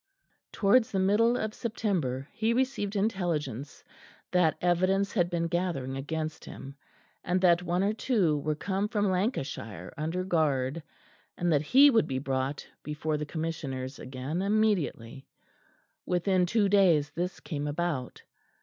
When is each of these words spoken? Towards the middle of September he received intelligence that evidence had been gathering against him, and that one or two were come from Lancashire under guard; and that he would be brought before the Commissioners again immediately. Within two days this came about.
Towards 0.51 0.89
the 0.89 0.97
middle 0.97 1.37
of 1.37 1.53
September 1.53 2.27
he 2.33 2.55
received 2.55 2.95
intelligence 2.95 3.83
that 4.31 4.57
evidence 4.59 5.11
had 5.13 5.29
been 5.29 5.45
gathering 5.45 5.95
against 5.95 6.43
him, 6.45 6.75
and 7.23 7.39
that 7.41 7.61
one 7.61 7.83
or 7.83 7.93
two 7.93 8.35
were 8.39 8.55
come 8.55 8.87
from 8.87 9.11
Lancashire 9.11 9.93
under 9.97 10.23
guard; 10.23 10.81
and 11.37 11.53
that 11.53 11.61
he 11.61 11.91
would 11.91 12.07
be 12.07 12.17
brought 12.17 12.67
before 12.81 13.15
the 13.15 13.27
Commissioners 13.29 13.99
again 13.99 14.41
immediately. 14.41 15.27
Within 16.07 16.47
two 16.47 16.67
days 16.67 17.11
this 17.11 17.39
came 17.39 17.67
about. 17.67 18.23